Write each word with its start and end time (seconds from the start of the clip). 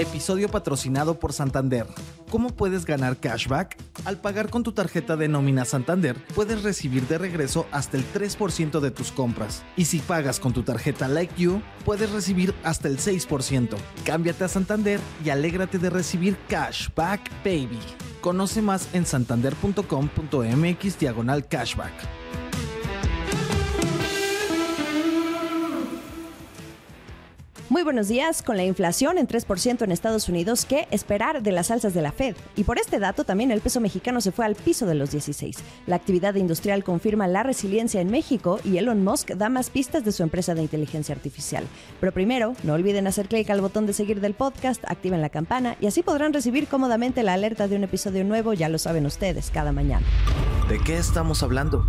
Episodio 0.00 0.48
patrocinado 0.48 1.18
por 1.18 1.34
Santander. 1.34 1.86
¿Cómo 2.30 2.48
puedes 2.48 2.86
ganar 2.86 3.18
cashback? 3.18 3.76
Al 4.06 4.16
pagar 4.16 4.48
con 4.48 4.62
tu 4.62 4.72
tarjeta 4.72 5.14
de 5.14 5.28
nómina 5.28 5.66
Santander, 5.66 6.16
puedes 6.34 6.62
recibir 6.62 7.06
de 7.06 7.18
regreso 7.18 7.66
hasta 7.70 7.98
el 7.98 8.10
3% 8.10 8.80
de 8.80 8.90
tus 8.90 9.12
compras. 9.12 9.62
Y 9.76 9.84
si 9.84 9.98
pagas 9.98 10.40
con 10.40 10.54
tu 10.54 10.62
tarjeta 10.62 11.06
Like 11.06 11.34
You, 11.36 11.60
puedes 11.84 12.10
recibir 12.12 12.54
hasta 12.64 12.88
el 12.88 12.96
6%. 12.96 13.76
Cámbiate 14.06 14.44
a 14.44 14.48
Santander 14.48 15.00
y 15.22 15.28
alégrate 15.28 15.78
de 15.78 15.90
recibir 15.90 16.38
cashback, 16.48 17.20
baby. 17.44 17.78
Conoce 18.22 18.62
más 18.62 18.88
en 18.94 19.04
santander.com.mx 19.04 20.98
diagonal 20.98 21.46
cashback. 21.46 21.92
Muy 27.70 27.84
buenos 27.84 28.08
días. 28.08 28.42
Con 28.42 28.56
la 28.56 28.64
inflación 28.64 29.16
en 29.16 29.28
3% 29.28 29.82
en 29.82 29.92
Estados 29.92 30.28
Unidos, 30.28 30.64
¿qué 30.64 30.88
esperar 30.90 31.40
de 31.40 31.52
las 31.52 31.70
alzas 31.70 31.94
de 31.94 32.02
la 32.02 32.10
Fed? 32.10 32.34
Y 32.56 32.64
por 32.64 32.80
este 32.80 32.98
dato 32.98 33.22
también 33.22 33.52
el 33.52 33.60
peso 33.60 33.80
mexicano 33.80 34.20
se 34.20 34.32
fue 34.32 34.44
al 34.44 34.56
piso 34.56 34.86
de 34.86 34.96
los 34.96 35.12
16. 35.12 35.56
La 35.86 35.94
actividad 35.94 36.34
industrial 36.34 36.82
confirma 36.82 37.28
la 37.28 37.44
resiliencia 37.44 38.00
en 38.00 38.10
México 38.10 38.58
y 38.64 38.78
Elon 38.78 39.04
Musk 39.04 39.34
da 39.36 39.48
más 39.48 39.70
pistas 39.70 40.04
de 40.04 40.10
su 40.10 40.24
empresa 40.24 40.56
de 40.56 40.62
inteligencia 40.62 41.14
artificial. 41.14 41.64
Pero 42.00 42.10
primero, 42.10 42.56
no 42.64 42.72
olviden 42.72 43.06
hacer 43.06 43.28
clic 43.28 43.48
al 43.50 43.60
botón 43.60 43.86
de 43.86 43.92
seguir 43.92 44.20
del 44.20 44.34
podcast, 44.34 44.82
activen 44.88 45.20
la 45.20 45.28
campana 45.28 45.76
y 45.80 45.86
así 45.86 46.02
podrán 46.02 46.32
recibir 46.32 46.66
cómodamente 46.66 47.22
la 47.22 47.34
alerta 47.34 47.68
de 47.68 47.76
un 47.76 47.84
episodio 47.84 48.24
nuevo, 48.24 48.52
ya 48.52 48.68
lo 48.68 48.78
saben 48.78 49.06
ustedes, 49.06 49.52
cada 49.52 49.70
mañana. 49.70 50.04
¿De 50.68 50.80
qué 50.80 50.96
estamos 50.96 51.44
hablando? 51.44 51.84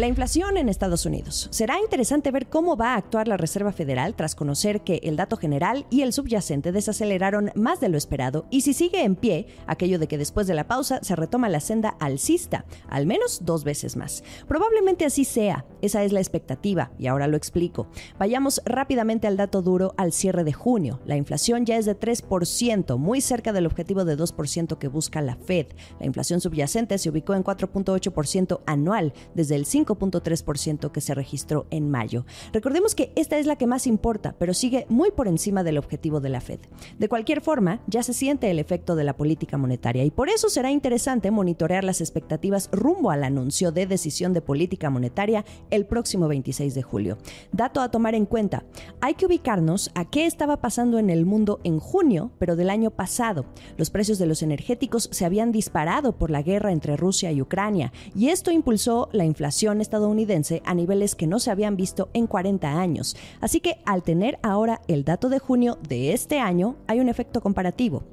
La 0.00 0.06
inflación 0.06 0.56
en 0.56 0.70
Estados 0.70 1.04
Unidos. 1.04 1.48
Será 1.50 1.78
interesante 1.78 2.30
ver 2.30 2.46
cómo 2.46 2.74
va 2.74 2.94
a 2.94 2.96
actuar 2.96 3.28
la 3.28 3.36
Reserva 3.36 3.70
Federal 3.70 4.14
tras 4.14 4.34
conocer 4.34 4.80
que 4.80 5.02
el 5.02 5.16
dato 5.16 5.36
general 5.36 5.84
y 5.90 6.00
el 6.00 6.14
subyacente 6.14 6.72
desaceleraron 6.72 7.52
más 7.54 7.80
de 7.80 7.90
lo 7.90 7.98
esperado 7.98 8.46
y 8.48 8.62
si 8.62 8.72
sigue 8.72 9.04
en 9.04 9.14
pie 9.14 9.46
aquello 9.66 9.98
de 9.98 10.08
que 10.08 10.16
después 10.16 10.46
de 10.46 10.54
la 10.54 10.66
pausa 10.66 11.00
se 11.02 11.16
retoma 11.16 11.50
la 11.50 11.60
senda 11.60 11.90
alcista, 12.00 12.64
al 12.88 13.04
menos 13.04 13.40
dos 13.44 13.62
veces 13.62 13.98
más. 13.98 14.24
Probablemente 14.48 15.04
así 15.04 15.26
sea, 15.26 15.66
esa 15.82 16.02
es 16.02 16.12
la 16.12 16.20
expectativa 16.20 16.92
y 16.98 17.06
ahora 17.06 17.26
lo 17.26 17.36
explico. 17.36 17.86
Vayamos 18.18 18.62
rápidamente 18.64 19.26
al 19.26 19.36
dato 19.36 19.60
duro 19.60 19.92
al 19.98 20.14
cierre 20.14 20.44
de 20.44 20.54
junio. 20.54 21.00
La 21.04 21.18
inflación 21.18 21.66
ya 21.66 21.76
es 21.76 21.84
de 21.84 21.94
3%, 21.94 22.96
muy 22.96 23.20
cerca 23.20 23.52
del 23.52 23.66
objetivo 23.66 24.06
de 24.06 24.16
2% 24.16 24.78
que 24.78 24.88
busca 24.88 25.20
la 25.20 25.36
Fed. 25.36 25.66
La 25.98 26.06
inflación 26.06 26.40
subyacente 26.40 26.96
se 26.96 27.10
ubicó 27.10 27.34
en 27.34 27.44
4.8% 27.44 28.62
anual 28.64 29.12
desde 29.34 29.56
el 29.56 29.66
5 29.66 29.89
5.3% 29.98 30.92
que 30.92 31.00
se 31.00 31.14
registró 31.14 31.66
en 31.70 31.90
mayo. 31.90 32.24
Recordemos 32.52 32.94
que 32.94 33.12
esta 33.16 33.38
es 33.38 33.46
la 33.46 33.56
que 33.56 33.66
más 33.66 33.86
importa, 33.86 34.34
pero 34.38 34.54
sigue 34.54 34.86
muy 34.88 35.10
por 35.10 35.28
encima 35.28 35.62
del 35.62 35.78
objetivo 35.78 36.20
de 36.20 36.28
la 36.28 36.40
Fed. 36.40 36.60
De 36.98 37.08
cualquier 37.08 37.40
forma, 37.40 37.80
ya 37.86 38.02
se 38.02 38.12
siente 38.12 38.50
el 38.50 38.58
efecto 38.58 38.94
de 38.94 39.04
la 39.04 39.16
política 39.16 39.58
monetaria 39.58 40.04
y 40.04 40.10
por 40.10 40.28
eso 40.28 40.48
será 40.48 40.70
interesante 40.70 41.30
monitorear 41.30 41.84
las 41.84 42.00
expectativas 42.00 42.68
rumbo 42.72 43.10
al 43.10 43.24
anuncio 43.24 43.72
de 43.72 43.86
decisión 43.86 44.32
de 44.32 44.40
política 44.40 44.90
monetaria 44.90 45.44
el 45.70 45.86
próximo 45.86 46.28
26 46.28 46.74
de 46.74 46.82
julio. 46.82 47.18
Dato 47.52 47.80
a 47.80 47.90
tomar 47.90 48.14
en 48.14 48.26
cuenta, 48.26 48.64
hay 49.00 49.14
que 49.14 49.26
ubicarnos 49.26 49.90
a 49.94 50.04
qué 50.04 50.26
estaba 50.26 50.60
pasando 50.60 50.98
en 50.98 51.10
el 51.10 51.26
mundo 51.26 51.60
en 51.64 51.78
junio, 51.78 52.30
pero 52.38 52.56
del 52.56 52.70
año 52.70 52.90
pasado. 52.90 53.46
Los 53.76 53.90
precios 53.90 54.18
de 54.18 54.26
los 54.26 54.42
energéticos 54.42 55.08
se 55.12 55.24
habían 55.24 55.52
disparado 55.52 56.12
por 56.12 56.30
la 56.30 56.42
guerra 56.42 56.72
entre 56.72 56.96
Rusia 56.96 57.32
y 57.32 57.42
Ucrania 57.42 57.92
y 58.14 58.28
esto 58.28 58.50
impulsó 58.50 59.08
la 59.12 59.24
inflación 59.24 59.69
estadounidense 59.78 60.62
a 60.64 60.72
niveles 60.72 61.14
que 61.14 61.26
no 61.26 61.38
se 61.38 61.50
habían 61.50 61.76
visto 61.76 62.08
en 62.14 62.26
40 62.26 62.80
años. 62.80 63.14
Así 63.42 63.60
que 63.60 63.80
al 63.84 64.02
tener 64.02 64.38
ahora 64.42 64.80
el 64.88 65.04
dato 65.04 65.28
de 65.28 65.38
junio 65.38 65.78
de 65.86 66.14
este 66.14 66.38
año, 66.40 66.76
hay 66.86 67.00
un 67.00 67.10
efecto 67.10 67.42
comparativo. 67.42 68.04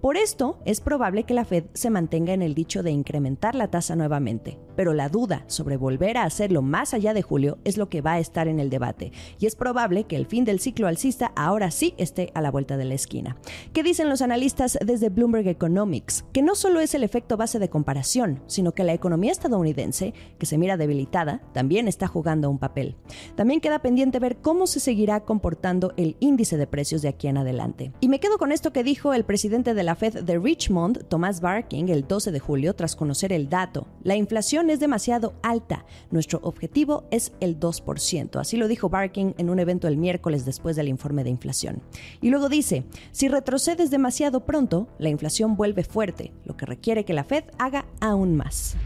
Por 0.00 0.16
esto, 0.16 0.60
es 0.64 0.80
probable 0.80 1.24
que 1.24 1.34
la 1.34 1.44
Fed 1.44 1.64
se 1.72 1.90
mantenga 1.90 2.32
en 2.32 2.42
el 2.42 2.54
dicho 2.54 2.82
de 2.82 2.90
incrementar 2.90 3.54
la 3.54 3.72
tasa 3.72 3.96
nuevamente, 3.96 4.58
pero 4.76 4.92
la 4.92 5.08
duda 5.08 5.44
sobre 5.48 5.76
volver 5.76 6.18
a 6.18 6.24
hacerlo 6.24 6.62
más 6.62 6.94
allá 6.94 7.14
de 7.14 7.22
julio 7.22 7.58
es 7.64 7.76
lo 7.76 7.88
que 7.88 8.02
va 8.02 8.12
a 8.12 8.18
estar 8.20 8.46
en 8.46 8.60
el 8.60 8.70
debate, 8.70 9.10
y 9.38 9.46
es 9.46 9.56
probable 9.56 10.04
que 10.04 10.16
el 10.16 10.26
fin 10.26 10.44
del 10.44 10.60
ciclo 10.60 10.86
alcista 10.86 11.32
ahora 11.34 11.70
sí 11.70 11.94
esté 11.96 12.30
a 12.34 12.42
la 12.42 12.50
vuelta 12.50 12.76
de 12.76 12.84
la 12.84 12.94
esquina. 12.94 13.36
¿Qué 13.72 13.82
dicen 13.82 14.08
los 14.08 14.22
analistas 14.22 14.78
desde 14.84 15.08
Bloomberg 15.08 15.48
Economics? 15.48 16.24
Que 16.32 16.42
no 16.42 16.54
solo 16.54 16.80
es 16.80 16.94
el 16.94 17.02
efecto 17.02 17.36
base 17.36 17.58
de 17.58 17.70
comparación, 17.70 18.42
sino 18.46 18.72
que 18.72 18.84
la 18.84 18.92
economía 18.92 19.32
estadounidense, 19.32 20.14
que 20.38 20.46
se 20.46 20.58
mira 20.58 20.76
debilitada, 20.76 21.05
también 21.52 21.88
está 21.88 22.06
jugando 22.06 22.50
un 22.50 22.58
papel. 22.58 22.96
También 23.34 23.60
queda 23.60 23.80
pendiente 23.80 24.18
ver 24.18 24.36
cómo 24.38 24.66
se 24.66 24.80
seguirá 24.80 25.20
comportando 25.20 25.94
el 25.96 26.16
índice 26.20 26.56
de 26.56 26.66
precios 26.66 27.02
de 27.02 27.08
aquí 27.08 27.28
en 27.28 27.38
adelante. 27.38 27.92
Y 28.00 28.08
me 28.08 28.20
quedo 28.20 28.38
con 28.38 28.52
esto 28.52 28.72
que 28.72 28.84
dijo 28.84 29.14
el 29.14 29.24
presidente 29.24 29.74
de 29.74 29.82
la 29.82 29.94
Fed 29.94 30.24
de 30.24 30.38
Richmond, 30.38 31.06
Thomas 31.08 31.40
Barking, 31.40 31.88
el 31.88 32.06
12 32.06 32.32
de 32.32 32.40
julio, 32.40 32.74
tras 32.74 32.96
conocer 32.96 33.32
el 33.32 33.48
dato. 33.48 33.86
La 34.02 34.16
inflación 34.16 34.70
es 34.70 34.80
demasiado 34.80 35.34
alta. 35.42 35.86
Nuestro 36.10 36.40
objetivo 36.42 37.04
es 37.10 37.32
el 37.40 37.58
2%. 37.58 38.38
Así 38.38 38.56
lo 38.56 38.68
dijo 38.68 38.88
Barking 38.88 39.34
en 39.38 39.50
un 39.50 39.58
evento 39.58 39.88
el 39.88 39.96
miércoles 39.96 40.44
después 40.44 40.76
del 40.76 40.88
informe 40.88 41.24
de 41.24 41.30
inflación. 41.30 41.82
Y 42.20 42.30
luego 42.30 42.48
dice, 42.48 42.84
si 43.12 43.28
retrocedes 43.28 43.90
demasiado 43.90 44.44
pronto, 44.44 44.88
la 44.98 45.08
inflación 45.08 45.56
vuelve 45.56 45.84
fuerte, 45.84 46.32
lo 46.44 46.56
que 46.56 46.66
requiere 46.66 47.04
que 47.04 47.14
la 47.14 47.24
Fed 47.24 47.44
haga 47.58 47.86
aún 48.00 48.36
más. 48.36 48.76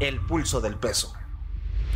El 0.00 0.20
pulso 0.20 0.60
del 0.60 0.76
peso. 0.76 1.12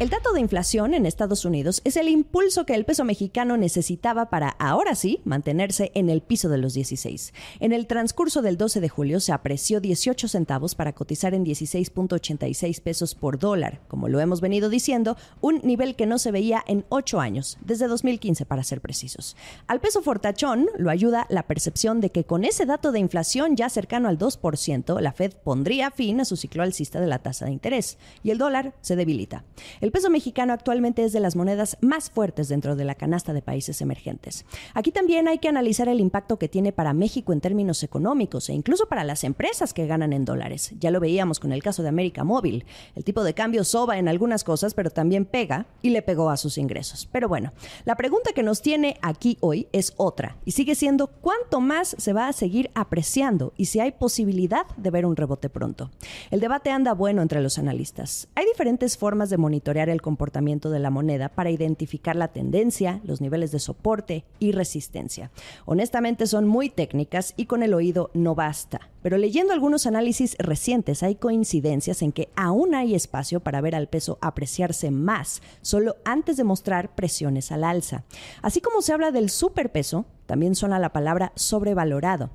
El 0.02 0.10
dato 0.10 0.32
de 0.32 0.40
inflación 0.40 0.94
en 0.94 1.06
Estados 1.06 1.44
Unidos 1.44 1.80
es 1.84 1.96
el 1.96 2.08
impulso 2.08 2.66
que 2.66 2.74
el 2.74 2.84
peso 2.84 3.04
mexicano 3.04 3.56
necesitaba 3.56 4.30
para, 4.30 4.48
ahora 4.58 4.96
sí, 4.96 5.20
mantenerse 5.24 5.92
en 5.94 6.10
el 6.10 6.22
piso 6.22 6.48
de 6.48 6.58
los 6.58 6.74
16. 6.74 7.32
En 7.60 7.72
el 7.72 7.86
transcurso 7.86 8.42
del 8.42 8.56
12 8.56 8.80
de 8.80 8.88
julio 8.88 9.20
se 9.20 9.30
apreció 9.30 9.80
18 9.80 10.26
centavos 10.26 10.74
para 10.74 10.92
cotizar 10.92 11.34
en 11.34 11.44
16.86 11.44 12.80
pesos 12.80 13.14
por 13.14 13.38
dólar, 13.38 13.78
como 13.86 14.08
lo 14.08 14.18
hemos 14.18 14.40
venido 14.40 14.70
diciendo, 14.70 15.16
un 15.40 15.60
nivel 15.62 15.94
que 15.94 16.06
no 16.06 16.18
se 16.18 16.32
veía 16.32 16.64
en 16.66 16.84
8 16.88 17.20
años, 17.20 17.56
desde 17.60 17.86
2015 17.86 18.44
para 18.44 18.64
ser 18.64 18.80
precisos. 18.80 19.36
Al 19.68 19.80
peso 19.80 20.02
fortachón 20.02 20.66
lo 20.78 20.90
ayuda 20.90 21.28
la 21.30 21.46
percepción 21.46 22.00
de 22.00 22.10
que 22.10 22.24
con 22.24 22.44
ese 22.44 22.66
dato 22.66 22.90
de 22.90 22.98
inflación 22.98 23.54
ya 23.54 23.68
cercano 23.68 24.08
al 24.08 24.18
2%, 24.18 25.00
la 25.00 25.12
Fed 25.12 25.34
pondría 25.44 25.92
fin 25.92 26.20
a 26.20 26.24
su 26.24 26.36
ciclo 26.36 26.64
alcista 26.64 27.00
de 27.00 27.06
la 27.06 27.20
tasa 27.20 27.44
de 27.44 27.52
interés 27.52 27.98
y 28.24 28.32
el 28.32 28.38
dólar 28.38 28.74
se 28.80 28.96
debilita. 28.96 29.44
Peso 29.92 30.10
mexicano 30.10 30.52
actualmente 30.52 31.04
es 31.04 31.12
de 31.12 31.20
las 31.20 31.36
monedas 31.36 31.76
más 31.80 32.10
fuertes 32.10 32.48
dentro 32.48 32.74
de 32.74 32.84
la 32.84 32.94
canasta 32.94 33.32
de 33.32 33.42
países 33.42 33.80
emergentes. 33.80 34.44
Aquí 34.74 34.90
también 34.90 35.28
hay 35.28 35.38
que 35.38 35.48
analizar 35.48 35.88
el 35.88 36.00
impacto 36.00 36.38
que 36.38 36.48
tiene 36.48 36.72
para 36.72 36.94
México 36.94 37.32
en 37.32 37.40
términos 37.40 37.82
económicos 37.82 38.48
e 38.48 38.54
incluso 38.54 38.86
para 38.86 39.04
las 39.04 39.22
empresas 39.22 39.72
que 39.72 39.86
ganan 39.86 40.12
en 40.12 40.24
dólares. 40.24 40.72
Ya 40.80 40.90
lo 40.90 40.98
veíamos 40.98 41.38
con 41.38 41.52
el 41.52 41.62
caso 41.62 41.82
de 41.82 41.90
América 41.90 42.24
Móvil. 42.24 42.64
El 42.94 43.04
tipo 43.04 43.22
de 43.22 43.34
cambio 43.34 43.64
soba 43.64 43.98
en 43.98 44.08
algunas 44.08 44.44
cosas, 44.44 44.74
pero 44.74 44.90
también 44.90 45.24
pega 45.24 45.66
y 45.82 45.90
le 45.90 46.02
pegó 46.02 46.30
a 46.30 46.36
sus 46.36 46.58
ingresos. 46.58 47.08
Pero 47.12 47.28
bueno, 47.28 47.52
la 47.84 47.96
pregunta 47.96 48.32
que 48.34 48.42
nos 48.42 48.62
tiene 48.62 48.98
aquí 49.02 49.36
hoy 49.40 49.68
es 49.72 49.92
otra 49.96 50.36
y 50.44 50.52
sigue 50.52 50.74
siendo 50.74 51.08
cuánto 51.08 51.60
más 51.60 51.94
se 51.98 52.12
va 52.12 52.28
a 52.28 52.32
seguir 52.32 52.70
apreciando 52.74 53.52
y 53.56 53.66
si 53.66 53.80
hay 53.80 53.92
posibilidad 53.92 54.66
de 54.76 54.90
ver 54.90 55.06
un 55.06 55.16
rebote 55.16 55.50
pronto. 55.50 55.90
El 56.30 56.40
debate 56.40 56.70
anda 56.70 56.94
bueno 56.94 57.22
entre 57.22 57.42
los 57.42 57.58
analistas. 57.58 58.28
Hay 58.34 58.46
diferentes 58.46 58.96
formas 58.96 59.30
de 59.30 59.36
monitorear 59.36 59.81
el 59.88 60.02
comportamiento 60.02 60.70
de 60.70 60.78
la 60.78 60.90
moneda 60.90 61.28
para 61.28 61.50
identificar 61.50 62.16
la 62.16 62.28
tendencia, 62.28 63.00
los 63.04 63.20
niveles 63.20 63.52
de 63.52 63.58
soporte 63.58 64.24
y 64.38 64.52
resistencia. 64.52 65.30
Honestamente 65.64 66.26
son 66.26 66.46
muy 66.46 66.70
técnicas 66.70 67.34
y 67.36 67.46
con 67.46 67.62
el 67.62 67.74
oído 67.74 68.10
no 68.14 68.34
basta. 68.34 68.90
Pero 69.02 69.18
leyendo 69.18 69.52
algunos 69.52 69.86
análisis 69.86 70.36
recientes 70.38 71.02
hay 71.02 71.16
coincidencias 71.16 72.02
en 72.02 72.12
que 72.12 72.28
aún 72.36 72.74
hay 72.74 72.94
espacio 72.94 73.40
para 73.40 73.60
ver 73.60 73.74
al 73.74 73.88
peso 73.88 74.18
apreciarse 74.20 74.90
más, 74.90 75.42
solo 75.60 75.96
antes 76.04 76.36
de 76.36 76.44
mostrar 76.44 76.94
presiones 76.94 77.50
al 77.50 77.64
alza. 77.64 78.04
Así 78.42 78.60
como 78.60 78.80
se 78.80 78.92
habla 78.92 79.10
del 79.10 79.30
superpeso, 79.30 80.06
también 80.32 80.54
suena 80.54 80.78
la 80.78 80.94
palabra 80.94 81.30
sobrevalorado. 81.34 82.30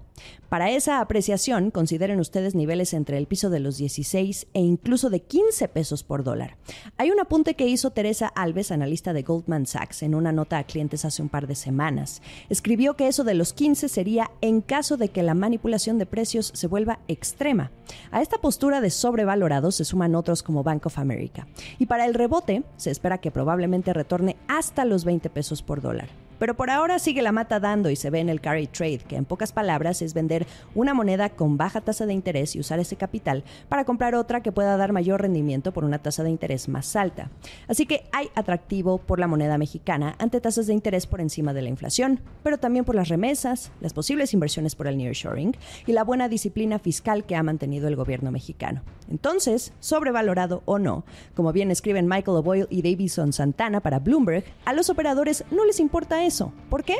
Para 0.50 0.70
esa 0.70 1.02
apreciación, 1.02 1.72
consideren 1.72 2.20
ustedes 2.20 2.54
niveles 2.54 2.94
entre 2.94 3.18
el 3.18 3.26
piso 3.26 3.50
de 3.50 3.60
los 3.60 3.78
16 3.78 4.46
e 4.54 4.60
incluso 4.60 5.10
de 5.10 5.22
15 5.22 5.68
pesos 5.68 6.04
por 6.04 6.24
dólar. 6.24 6.58
Hay 6.98 7.10
un 7.10 7.20
apunte 7.20 7.56
que 7.56 7.68
hizo 7.68 7.90
Teresa 7.90 8.28
Alves, 8.28 8.72
analista 8.72 9.14
de 9.14 9.24
Goldman 9.24 9.66
Sachs, 9.66 10.04
en 10.04 10.14
una 10.14 10.32
nota 10.32 10.60
a 10.60 10.66
clientes 10.66 11.06
hace 11.06 11.24
un 11.24 11.30
par 11.30 11.48
de 11.48 11.56
semanas. 11.56 12.22
Escribió 12.50 12.96
que 12.96 13.08
eso 13.08 13.24
de 13.24 13.34
los 13.34 13.52
15 13.54 13.90
sería 13.90 14.30
en 14.42 14.62
caso 14.62 14.96
de 14.98 15.10
que 15.10 15.24
la 15.24 15.34
manipulación 15.34 15.98
de 15.98 16.06
precios 16.06 16.52
se 16.54 16.68
vuelva 16.68 17.00
extrema. 17.08 17.72
A 18.12 18.22
esta 18.22 18.38
postura 18.38 18.80
de 18.80 18.92
sobrevalorado 18.92 19.72
se 19.72 19.86
suman 19.86 20.14
otros 20.14 20.44
como 20.44 20.62
Bank 20.62 20.86
of 20.86 21.00
America. 21.00 21.48
Y 21.80 21.88
para 21.88 22.06
el 22.06 22.14
rebote, 22.14 22.62
se 22.76 22.92
espera 22.92 23.18
que 23.18 23.32
probablemente 23.32 23.92
retorne 23.92 24.36
hasta 24.48 24.86
los 24.86 25.04
20 25.04 25.32
pesos 25.32 25.64
por 25.64 25.82
dólar. 25.82 26.27
Pero 26.40 26.56
por 26.56 26.70
ahora 26.70 27.00
sigue 27.00 27.22
la 27.22 27.32
mata 27.32 27.60
dando 27.60 27.90
y 27.90 27.96
se 27.96 28.10
ve 28.10 28.20
en 28.20 28.30
el 28.30 28.42
carry 28.42 28.68
trade, 28.68 29.00
que 29.00 29.16
en 29.16 29.26
pocas 29.26 29.52
palabras 29.52 30.02
es 30.02 30.14
vender 30.14 30.46
una 30.76 30.94
moneda 30.94 31.30
con 31.30 31.58
baja 31.58 31.82
tasa 31.82 32.06
de 32.06 32.14
interés 32.14 32.56
y 32.56 32.60
usar 32.60 32.80
ese 32.80 32.96
capital 32.96 33.44
para 33.70 33.86
comprar 33.86 34.16
otra 34.16 34.42
que 34.42 34.52
pueda 34.52 34.78
dar 34.78 34.92
mayor 34.92 35.22
rendimiento 35.22 35.72
por 35.72 35.84
una 35.84 36.00
tasa 36.00 36.24
de 36.24 36.30
interés 36.30 36.70
más 36.70 36.96
alta. 36.96 37.30
Así 37.68 37.86
que 37.86 38.06
hay 38.12 38.30
atractivo 38.36 38.98
por 38.98 39.20
la 39.20 39.28
moneda 39.28 39.58
mexicana 39.58 40.16
ante 40.20 40.42
tasas 40.42 40.68
de 40.68 40.74
interés 40.74 41.08
por 41.08 41.22
encima 41.22 41.54
de 41.54 41.62
la 41.62 41.70
inflación, 41.70 42.20
pero 42.44 42.58
también 42.58 42.86
por 42.86 42.96
las 42.96 43.10
remesas, 43.10 43.72
las 43.82 43.94
posibles 43.94 44.34
inversiones 44.34 44.76
por 44.76 44.88
el 44.88 44.98
nearshoring 44.98 45.56
y 45.86 45.94
la 45.94 46.04
buena 46.04 46.30
disciplina 46.30 46.80
fiscal 46.80 47.26
que 47.26 47.36
ha 47.36 47.44
mantenido 47.44 47.88
el 47.88 47.96
gobierno 47.96 48.32
mexicano. 48.32 48.82
Entonces, 49.10 49.74
sobrevalorado 49.80 50.62
o 50.66 50.80
no, 50.80 51.06
como 51.36 51.54
bien 51.54 51.72
escriben 51.72 52.08
Michael 52.08 52.38
O'Boyle 52.38 52.68
y 52.70 52.82
Davison 52.82 53.34
Santana 53.34 53.80
para 53.80 54.00
Bloomberg, 54.00 54.44
a 54.66 54.74
los 54.74 54.90
operadores 54.90 55.44
no 55.52 55.66
les 55.66 55.80
importa 55.80 56.26
eso. 56.26 56.52
¿Por 56.70 56.84
qué? 56.84 56.98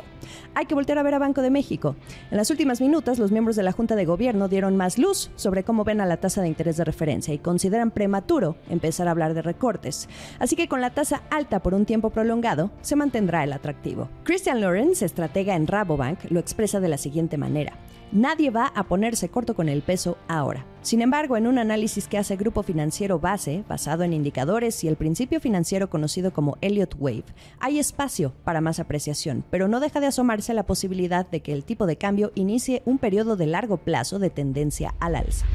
Hay 0.56 0.66
que 0.66 0.76
voltear 0.76 0.98
a 0.98 1.04
ver 1.04 1.14
a 1.14 1.20
Banco 1.20 1.42
de 1.42 1.50
México. 1.50 1.96
En 2.32 2.38
las 2.38 2.50
últimas 2.50 2.82
minutas, 2.82 3.20
los 3.20 3.32
miembros 3.32 3.56
de 3.56 3.64
la 3.64 3.72
Junta 3.72 3.96
de 3.96 4.06
Gobierno 4.06 4.48
dieron 4.48 4.78
más 4.78 4.98
luz 4.98 5.32
sobre 5.36 5.64
cómo 5.64 5.84
ven 5.84 6.02
a 6.02 6.06
la 6.06 6.18
tasa 6.18 6.42
de 6.42 6.48
interés 6.48 6.78
de 6.78 6.84
referencia 6.84 7.34
y 7.34 7.40
consideran 7.40 7.92
prematuro 7.92 8.56
empezar 8.70 9.08
a 9.08 9.12
hablar 9.12 9.34
de 9.34 9.42
recortes. 9.42 10.10
Así 10.40 10.56
que 10.56 10.68
con 10.68 10.82
la 10.82 10.92
tasa 10.92 11.24
alta 11.30 11.62
por 11.62 11.74
un 11.74 11.86
tiempo 11.86 12.10
prolongado, 12.10 12.72
se 12.82 12.96
mantendrá 12.96 13.44
el 13.44 13.54
atractivo. 13.54 14.10
Christian 14.24 14.62
Lawrence, 14.62 15.06
estratega 15.06 15.56
en 15.56 15.68
Rabobank, 15.68 16.32
lo 16.32 16.40
expresa 16.40 16.80
de 16.80 16.90
la 16.90 16.98
siguiente 16.98 17.38
manera. 17.38 17.74
Nadie 18.12 18.52
va 18.52 18.68
a 18.68 18.84
ponerse 18.84 19.28
corto 19.28 19.54
con 19.54 19.68
el 19.68 19.82
peso 19.82 20.18
ahora. 20.30 20.66
Sin 20.82 21.02
embargo, 21.02 21.36
en 21.36 21.46
un 21.46 21.58
análisis 21.58 22.08
que 22.08 22.18
hace 22.18 22.38
Grupo 22.38 22.64
Financiero 22.64 23.20
Base, 23.20 23.66
basado 23.68 24.04
en 24.04 24.14
indicadores 24.14 24.82
y 24.86 24.88
el 24.88 24.96
principio 24.96 25.42
financiero 25.42 25.90
conocido 25.90 26.32
como 26.32 26.58
Elliott 26.62 26.96
Wave, 26.98 27.26
hay 27.60 27.80
espacio 27.80 28.34
para 28.46 28.62
más 28.62 28.80
apreciación, 28.80 29.44
pero 29.50 29.68
no 29.68 29.82
deja 29.82 30.00
de 30.00 30.08
asomarse 30.08 30.54
la 30.54 30.66
posibilidad 30.66 31.30
de 31.30 31.42
que 31.42 31.52
el 31.52 31.66
tipo 31.66 31.86
de 31.86 31.98
cambio 31.98 32.32
inicie 32.36 32.82
un 32.86 32.98
periodo 32.98 33.36
de 33.36 33.48
largo 33.48 33.78
plazo 33.78 34.20
de 34.20 34.30
tendencia 34.30 34.96
al 35.02 35.16
alza. 35.16 35.46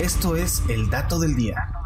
Esto 0.00 0.36
es 0.36 0.62
el 0.70 0.88
dato 0.88 1.18
del 1.18 1.36
día. 1.36 1.81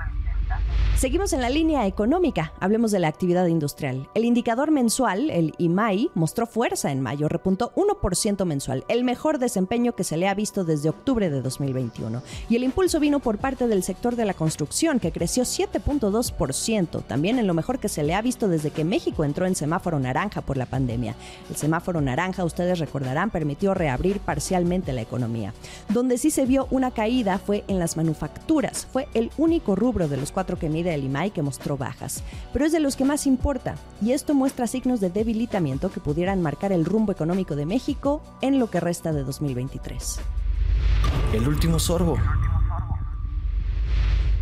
Seguimos 0.97 1.35
en 1.35 1.43
la 1.43 1.51
línea 1.51 1.87
económica, 1.87 2.55
hablemos 2.59 2.91
de 2.91 2.99
la 2.99 3.09
actividad 3.09 3.47
industrial. 3.49 4.09
El 4.15 4.25
indicador 4.25 4.71
mensual, 4.71 5.29
el 5.29 5.53
IMAI, 5.59 6.11
mostró 6.15 6.47
fuerza 6.47 6.91
en 6.91 7.03
mayo, 7.03 7.29
repuntó 7.29 7.71
1% 7.75 8.47
mensual, 8.47 8.83
el 8.89 9.05
mejor 9.05 9.39
desempeño 9.39 9.95
que 9.95 10.05
se 10.05 10.17
le 10.17 10.27
ha 10.27 10.33
visto 10.33 10.65
desde 10.65 10.89
octubre 10.89 11.29
de 11.29 11.43
2021. 11.43 12.23
Y 12.49 12.57
el 12.57 12.65
impulso 12.65 12.99
vino 12.99 13.21
por 13.21 13.37
parte 13.37 13.69
del 13.69 13.83
sector 13.83 14.17
de 14.17 14.25
la 14.25 14.33
construcción, 14.33 14.99
que 14.99 15.13
creció 15.13 15.43
7.2%, 15.43 17.05
también 17.05 17.39
en 17.39 17.47
lo 17.47 17.53
mejor 17.53 17.79
que 17.79 17.91
se 17.91 18.03
le 18.03 18.15
ha 18.15 18.23
visto 18.23 18.49
desde 18.49 18.71
que 18.71 18.87
México 18.87 19.23
entró 19.25 19.45
en 19.45 19.55
semáforo 19.55 19.99
naranja 19.99 20.41
por 20.41 20.57
la 20.57 20.65
pandemia. 20.65 21.15
El 21.51 21.57
semáforo 21.57 22.01
naranja, 22.01 22.43
ustedes 22.43 22.79
recordarán, 22.79 23.29
permitió 23.29 23.75
reabrir 23.75 24.21
parcialmente 24.21 24.95
la 24.95 25.03
economía. 25.03 25.53
Donde 25.91 26.17
sí 26.17 26.31
se 26.31 26.47
vio 26.47 26.69
una 26.71 26.91
caída 26.91 27.39
fue 27.39 27.65
en 27.69 27.79
las 27.79 27.99
manufacturas, 27.99 28.89
fue 28.91 29.09
el 29.13 29.31
único 29.37 29.77
rubro 29.77 30.09
de 30.09 30.17
los 30.17 30.33
cuatro 30.33 30.59
que 30.59 30.71
mide 30.71 30.86
del 30.91 31.05
IMAI 31.05 31.31
que 31.31 31.43
mostró 31.43 31.77
bajas, 31.77 32.23
pero 32.53 32.65
es 32.65 32.73
de 32.73 32.81
los 32.81 32.97
que 32.97 33.05
más 33.05 33.27
importa, 33.27 33.77
y 34.01 34.13
esto 34.13 34.35
muestra 34.35 34.67
signos 34.67 35.01
de 35.01 35.11
debilitamiento 35.11 35.91
que 35.91 36.01
pudieran 36.01 36.43
marcar 36.43 36.73
el 36.73 36.85
rumbo 36.85 37.13
económico 37.13 37.57
de 37.57 37.67
México 37.67 38.23
en 38.41 38.59
lo 38.59 38.71
que 38.71 38.81
resta 38.81 39.13
de 39.13 39.25
2023. 39.25 40.21
El 41.33 41.49
último 41.49 41.79
sorbo. 41.79 42.17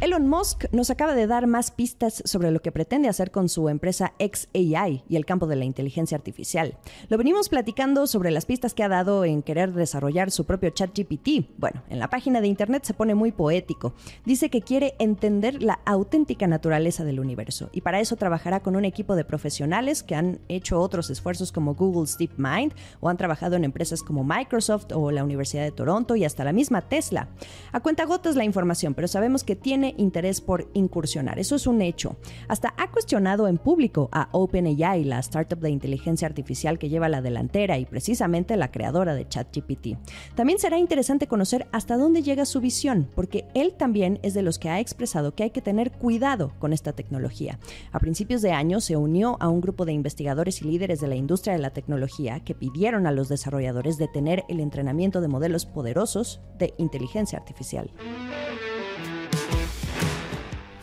Elon 0.05 0.29
Musk 0.29 0.67
nos 0.71 0.91
acaba 0.91 1.15
de 1.15 1.27
dar 1.27 1.47
más 1.47 1.71
pistas 1.71 2.23
sobre 2.27 2.51
lo 2.51 2.61
que 2.61 2.71
pretende 2.71 3.09
hacer 3.09 3.31
con 3.31 3.49
su 3.49 3.71
empresa 3.71 4.13
XAI 4.19 5.03
y 5.09 5.17
el 5.17 5.25
campo 5.25 5.47
de 5.47 5.57
la 5.57 5.65
inteligencia 5.65 6.15
artificial. 6.15 6.77
Lo 7.09 7.17
venimos 7.17 7.49
platicando 7.49 8.07
sobre 8.07 8.31
las 8.31 8.45
pistas 8.45 8.75
que 8.75 8.83
ha 8.83 8.91
dado 8.91 9.25
en 9.25 9.41
querer 9.41 9.73
desarrollar 9.73 10.31
su 10.31 10.45
propio 10.45 10.69
chat 10.69 10.91
GPT. 10.95 11.49
Bueno, 11.57 11.83
en 11.89 12.01
la 12.01 12.11
página 12.11 12.43
de 12.43 12.49
internet 12.49 12.85
se 12.85 12.93
pone 12.93 13.15
muy 13.15 13.33
poético. 13.33 13.95
Dice 14.27 14.51
que 14.51 14.61
quiere 14.61 14.95
entender 14.99 15.63
la 15.63 15.81
auténtica 15.87 16.47
naturaleza 16.47 17.03
del 17.05 17.19
universo 17.19 17.71
y 17.73 17.81
para 17.81 17.99
eso 17.99 18.17
trabajará 18.17 18.61
con 18.61 18.77
un 18.77 18.85
equipo 18.85 19.17
de 19.17 19.25
profesionales 19.25 20.03
que 20.03 20.17
han 20.17 20.39
hecho 20.49 20.83
otros 20.83 21.09
esfuerzos 21.09 21.51
como 21.51 21.77
Google's 21.77 22.19
DeepMind 22.19 22.75
o 23.01 23.09
han 23.09 23.17
trabajado 23.17 23.57
en 23.57 23.65
empresas 23.65 24.03
como 24.03 24.23
Microsoft 24.23 24.93
o 24.93 25.11
la 25.11 25.25
Universidad 25.25 25.63
de 25.63 25.73
Toronto 25.73 26.15
y 26.15 26.27
hasta 26.27 26.45
la 26.45 26.53
misma 26.53 26.83
Tesla. 26.83 27.29
A 27.73 27.81
cuenta 27.81 28.05
gotas 28.05 28.37
la 28.37 28.45
información, 28.45 28.93
pero 28.93 29.09
sabemos 29.09 29.45
que 29.45 29.57
interés 29.97 30.41
por 30.41 30.69
incursionar. 30.75 31.39
Eso 31.39 31.57
es 31.57 31.67
un 31.67 31.83
hecho. 31.83 32.17
Hasta 32.49 32.75
ha 32.77 32.91
cuestionado 32.91 33.49
en 33.49 33.59
público 33.59 34.09
a 34.13 34.29
OpenAI, 34.33 35.05
la 35.05 35.19
startup 35.21 35.59
de 35.59 35.71
inteligencia 35.71 36.27
artificial 36.27 36.79
que 36.79 36.89
lleva 36.89 37.09
la 37.09 37.23
delantera 37.23 37.79
y 37.79 37.85
precisamente 37.85 38.57
la 38.57 38.71
creadora 38.71 39.15
de 39.15 39.29
ChatGPT. 39.29 39.97
También 40.35 40.59
será 40.59 40.79
interesante 40.79 41.27
conocer 41.27 41.67
hasta 41.73 41.97
dónde 41.97 42.23
llega 42.23 42.45
su 42.45 42.61
visión, 42.61 43.09
porque 43.15 43.47
él 43.55 43.75
también 43.75 44.19
es 44.23 44.35
de 44.35 44.43
los 44.43 44.59
que 44.59 44.69
ha 44.69 44.81
expresado 44.81 45.35
que 45.35 45.45
hay 45.45 45.51
que 45.51 45.63
tener 45.63 45.93
cuidado 45.93 46.53
con 46.59 46.73
esta 46.73 46.93
tecnología. 46.93 47.59
A 47.93 48.01
principios 48.01 48.43
de 48.43 48.53
año 48.53 48.81
se 48.81 48.97
unió 48.97 49.37
a 49.41 49.49
un 49.49 49.61
grupo 49.61 49.85
de 49.85 49.93
investigadores 49.93 50.63
y 50.63 50.67
líderes 50.67 51.01
de 51.01 51.09
la 51.09 51.17
industria 51.17 51.55
de 51.55 51.61
la 51.61 51.71
tecnología 51.71 52.41
que 52.41 52.55
pidieron 52.55 53.07
a 53.07 53.13
los 53.13 53.29
desarrolladores 53.29 53.99
detener 53.99 54.45
el 54.49 54.61
entrenamiento 54.61 55.21
de 55.21 55.29
modelos 55.29 55.67
poderosos 55.67 56.41
de 56.59 56.75
inteligencia 56.79 57.39
artificial. 57.39 57.91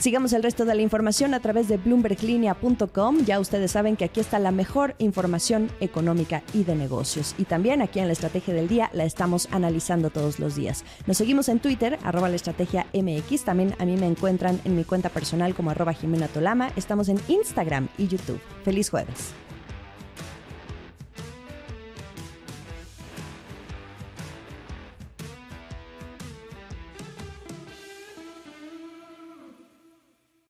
Sigamos 0.01 0.33
el 0.33 0.41
resto 0.41 0.65
de 0.65 0.73
la 0.73 0.81
información 0.81 1.35
a 1.35 1.41
través 1.41 1.67
de 1.67 1.77
bloomberglinea.com. 1.77 3.19
Ya 3.23 3.39
ustedes 3.39 3.69
saben 3.69 3.95
que 3.95 4.05
aquí 4.05 4.19
está 4.19 4.39
la 4.39 4.49
mejor 4.49 4.95
información 4.97 5.69
económica 5.79 6.41
y 6.55 6.63
de 6.63 6.75
negocios. 6.75 7.35
Y 7.37 7.43
también 7.43 7.83
aquí 7.83 7.99
en 7.99 8.07
la 8.07 8.13
Estrategia 8.13 8.55
del 8.55 8.67
Día 8.67 8.89
la 8.93 9.03
estamos 9.03 9.47
analizando 9.51 10.09
todos 10.09 10.39
los 10.39 10.55
días. 10.55 10.85
Nos 11.05 11.17
seguimos 11.17 11.49
en 11.49 11.59
Twitter, 11.59 11.99
arroba 12.03 12.29
la 12.29 12.35
estrategia 12.35 12.87
MX. 12.95 13.43
También 13.43 13.75
a 13.77 13.85
mí 13.85 13.95
me 13.95 14.07
encuentran 14.07 14.59
en 14.65 14.75
mi 14.75 14.85
cuenta 14.85 15.09
personal 15.09 15.53
como 15.53 15.69
arroba 15.69 15.93
Jimena 15.93 16.27
Tolama. 16.27 16.71
Estamos 16.75 17.07
en 17.07 17.19
Instagram 17.27 17.87
y 17.99 18.07
YouTube. 18.07 18.41
Feliz 18.63 18.89
jueves. 18.89 19.35